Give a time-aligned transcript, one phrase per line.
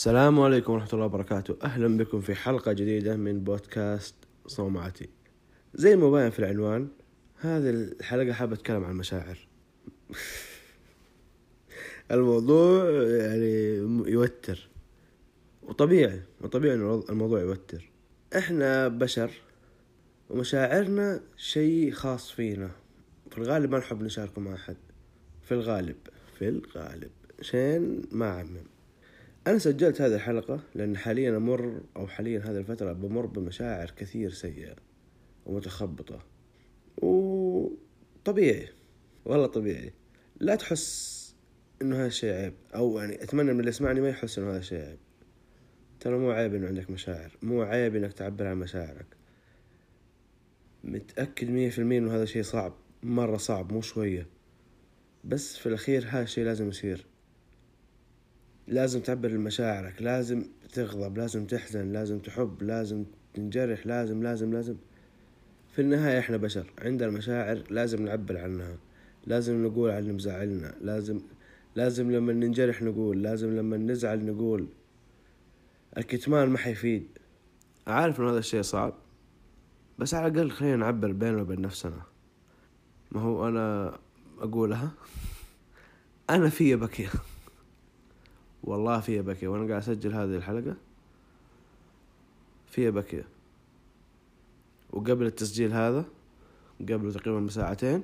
[0.00, 1.56] السلام عليكم ورحمة الله وبركاته.
[1.62, 4.14] أهلا بكم في حلقة جديدة من بودكاست
[4.46, 5.08] صومعتي.
[5.74, 6.88] زي ما باين في العنوان
[7.36, 9.38] هذه الحلقة حابة أتكلم عن المشاعر
[12.10, 13.76] الموضوع يعني
[14.10, 14.68] يوتر.
[15.62, 17.90] وطبيعي وطبيعي إن الموضوع يوتر.
[18.36, 19.30] إحنا بشر
[20.30, 22.70] ومشاعرنا شيء خاص فينا.
[23.30, 24.76] في الغالب ما نحب نشاركه مع أحد.
[25.42, 25.96] في الغالب
[26.38, 27.10] في الغالب.
[27.40, 28.79] عشان ما أعمم
[29.46, 34.76] أنا سجلت هذه الحلقة لأن حاليا أمر أو حاليا هذه الفترة بمر بمشاعر كثير سيئة
[35.46, 36.22] ومتخبطة.
[37.02, 38.68] وطبيعي
[39.24, 39.92] والله طبيعي.
[40.40, 41.20] لا تحس
[41.82, 44.80] إنه هذا الشيء عيب أو يعني أتمنى من اللي يسمعني ما يحس إنه هذا الشيء
[44.80, 44.98] عيب.
[46.00, 49.06] ترى مو عيب إنه عندك مشاعر مو عيب إنك تعبر عن مشاعرك.
[50.84, 52.72] متأكد مية في المية إنه هذا شيء صعب
[53.02, 54.26] مرة صعب مو شوية.
[55.24, 57.09] بس في الأخير هذا الشيء لازم يصير.
[58.70, 64.76] لازم تعبر مشاعرك لازم تغضب لازم تحزن لازم تحب لازم تنجرح لازم لازم لازم.
[65.72, 68.76] في النهاية إحنا بشر عندنا مشاعر لازم نعبر عنها
[69.26, 71.20] لازم نقول عن اللي مزعلنا لازم
[71.76, 74.66] لازم لما ننجرح نقول لازم لما نزعل نقول.
[75.98, 77.06] الكتمان ما حيفيد.
[77.86, 78.94] عارف إن هذا الشيء صعب
[79.98, 82.02] بس على الأقل خلينا نعبر بيننا وبين نفسنا.
[83.12, 83.98] ما هو أنا
[84.38, 84.90] أقولها؟
[86.30, 87.10] أنا في بكية.
[88.64, 89.48] والله فيها بكية.
[89.48, 90.76] وأنا قاعد أسجل هذه الحلقة.
[92.66, 93.28] فيها بكية.
[94.90, 96.04] وقبل التسجيل هذا
[96.80, 98.02] قبل تقريبا بساعتين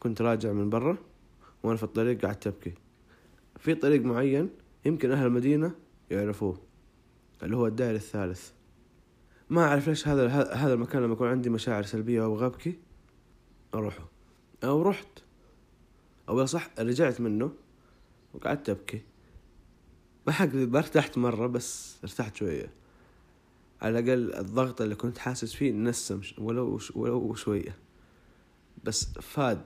[0.00, 0.96] كنت راجع من برا
[1.62, 2.74] وأنا في الطريق قاعد تبكي.
[3.58, 4.50] في طريق معين
[4.84, 5.74] يمكن أهل المدينة
[6.10, 6.58] يعرفوه
[7.42, 8.50] اللي هو الدائري الثالث.
[9.50, 12.78] ما أعرف ليش هذا هذا المكان لما يكون عندي مشاعر سلبية وأبغى أبكي
[13.74, 14.08] أروحه.
[14.64, 15.18] أو رحت
[16.28, 17.52] أو صح رجعت منه.
[18.34, 19.02] وقعدت أبكي.
[20.26, 22.70] ما حكذب ارتحت مرة بس ارتحت شوية.
[23.82, 27.78] على الأقل الضغط اللي كنت حاسس فيه نسم ولو ولو شوية.
[28.84, 29.64] بس فاد.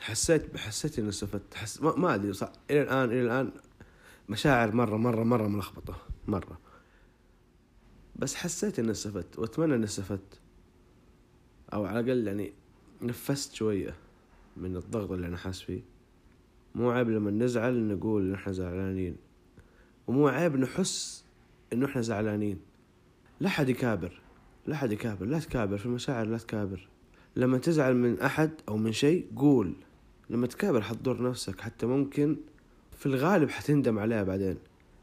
[0.00, 1.54] حسيت حسيت إني استفدت.
[1.54, 2.52] حس ما, ما أدري صح.
[2.70, 3.52] إلى الآن إلى الآن
[4.28, 6.02] مشاعر مرة مرة مرة ملخبطة.
[6.28, 6.58] مرة.
[8.16, 10.40] بس حسيت إني استفدت وأتمنى إني استفدت.
[11.72, 12.52] أو على الأقل يعني
[13.02, 13.94] نفست شوية
[14.56, 15.82] من الضغط اللي أنا حاس فيه.
[16.74, 19.16] مو عيب لما نزعل نقول إن إحنا زعلانين.
[20.06, 21.24] ومو عيب نحس
[21.72, 22.60] إنه إحنا زعلانين.
[23.40, 24.20] لا حد يكابر.
[24.66, 25.26] لا حد يكابر.
[25.26, 26.88] لا تكابر في المشاعر لا تكابر.
[27.36, 29.74] لما تزعل من أحد أو من شيء قول.
[30.30, 31.60] لما تكابر حتضر نفسك.
[31.60, 32.36] حتى ممكن
[32.98, 34.56] في الغالب حتندم عليها بعدين.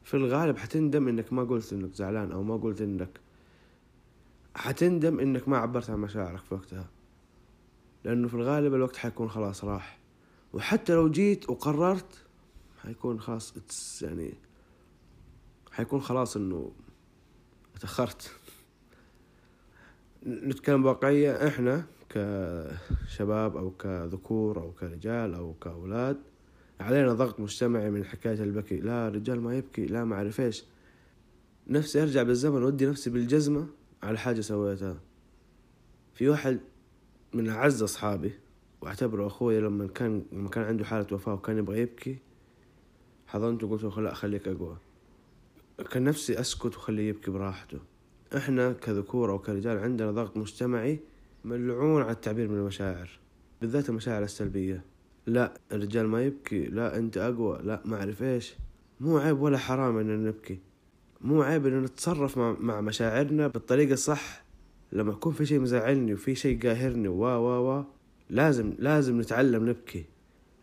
[0.03, 3.19] في الغالب حتندم إنك ما قلت إنك زعلان أو ما قلت إنك
[4.55, 6.89] حتندم إنك ما عبرت عن مشاعرك في وقتها.
[8.03, 9.97] لأنه في الغالب الوقت حيكون خلاص راح.
[10.57, 12.25] وحتى لو جيت وقررت
[12.83, 13.53] حيكون خلاص
[14.01, 14.33] يعني
[15.71, 16.71] حيكون خلاص إنه
[17.79, 18.31] تأخرت
[20.27, 26.17] نتكلم بواقعية إحنا كشباب أو كذكور أو كرجال أو كأولاد
[26.79, 28.79] علينا ضغط مجتمعي من حكاية البكي.
[28.79, 30.63] لا الرجال ما يبكي لا ما أعرف إيش.
[31.67, 33.67] نفسي أرجع بالزمن ودي نفسي بالجزمة
[34.03, 34.99] على حاجة سويتها.
[36.13, 36.59] في واحد
[37.33, 38.46] من أعز أصحابي
[38.81, 42.17] واعتبره أخوي لما كان لما كان عنده حالة وفاة وكان يبغى يبكي
[43.27, 44.77] حضنته وقلت له لا خليك أقوى.
[45.91, 47.79] كان نفسي أسكت وخليه يبكي براحته.
[48.37, 50.99] إحنا كذكور أو كرجال عندنا ضغط مجتمعي
[51.45, 53.09] ملعون على التعبير من المشاعر
[53.61, 54.83] بالذات المشاعر السلبية.
[55.25, 56.65] لا الرجال ما يبكي.
[56.65, 57.59] لا أنت أقوى.
[57.63, 58.55] لا ما أعرف إيش.
[58.99, 60.59] مو عيب ولا حرام إن نبكي.
[61.21, 64.43] مو عيب إن نتصرف مع, مشاعرنا بالطريقة الصح.
[64.91, 67.83] لما يكون في شيء مزعلني وفي شيء قاهرني و و و
[68.29, 70.05] لازم لازم نتعلم نبكي.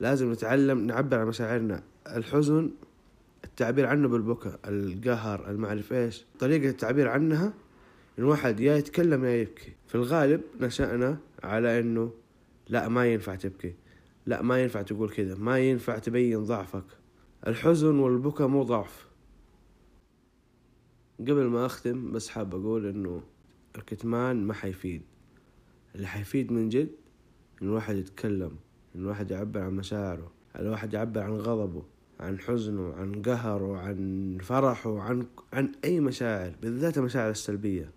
[0.00, 1.82] لازم نتعلم نعبر عن مشاعرنا.
[2.06, 2.70] الحزن
[3.44, 7.54] التعبير عنه بالبكاء القهر المعرف إيش؟ طريقة التعبير عنها
[8.18, 9.72] الواحد يا يتكلم يا يبكي.
[9.86, 12.12] في الغالب نشأنا على إنه
[12.68, 13.74] لا ما ينفع تبكي.
[14.26, 15.34] لا ما ينفع تقول كذا.
[15.34, 16.84] ما ينفع تبين ضعفك.
[17.46, 19.06] الحزن والبكاء مو ضعف.
[21.20, 23.22] قبل ما أختم بس حاب أقول إنه
[23.76, 25.02] الكتمان ما حيفيد.
[25.94, 26.90] اللي حيفيد من جد
[27.62, 28.56] إن الواحد يتكلم
[28.96, 31.82] إن الواحد يعبر عن مشاعره الواحد يعبر عن غضبه
[32.20, 37.90] عن حزنه عن قهره عن فرحه عن عن أي مشاعر بالذات المشاعر السلبية.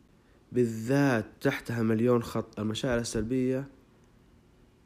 [0.51, 2.59] بالذات تحتها مليون خط.
[2.59, 3.67] المشاعر السلبية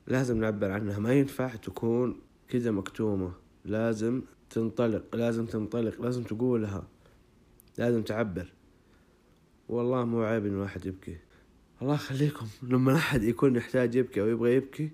[0.08, 1.00] لازم نعبر عنها.
[1.00, 3.32] ما ينفع تكون كذا مكتومة.
[3.66, 6.84] لازم تنطلق لازم تنطلق لازم تقولها.
[7.78, 8.54] لازم تعبر.
[9.70, 11.18] والله مو عيب إن الواحد يبكي.
[11.82, 12.48] الله يخليكم.
[12.64, 14.92] لما أحد يكون يحتاج يبكي أو يبغى يبكي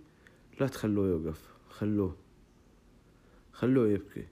[0.59, 1.41] لا تخلوه يوقف.
[1.69, 2.15] خلوه.
[3.51, 4.27] خلوه يبكي.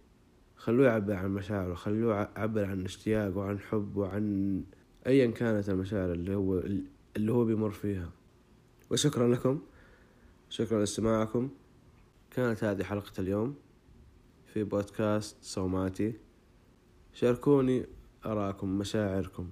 [0.56, 1.74] خلوه يعبر عن مشاعره.
[1.74, 4.64] خلوه يعبر عن اشتياق وعن حب وعن
[5.08, 6.64] أيا كانت المشاعر اللي هو
[7.16, 8.10] اللي هو بيمر فيها.
[8.92, 9.62] وشكرا لكم.
[10.50, 11.50] شكرا لاستماعكم.
[12.32, 13.56] كانت هذه حلقة اليوم
[14.54, 16.14] في بودكاست صوماتي.
[17.14, 17.86] شاركوني
[18.26, 19.50] أراءكم مشاعركم.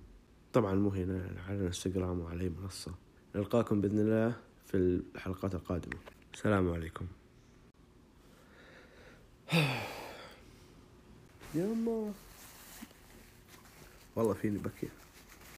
[0.53, 2.91] طبعا مو هنا على الانستغرام وعلى أي منصة.
[3.35, 4.35] نلقاكم بإذن الله
[4.65, 5.99] في الحلقات القادمة.
[6.33, 7.05] السلام عليكم.
[11.55, 12.13] يا الله.
[14.15, 14.89] والله فيني بكي